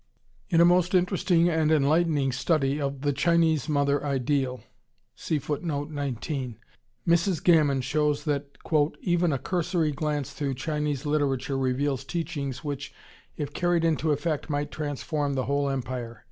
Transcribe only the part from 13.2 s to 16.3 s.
if carried into effect might transform the whole empire."